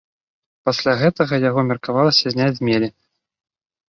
[0.69, 2.89] Пасля гэтага яго меркавалася зняць з мелі.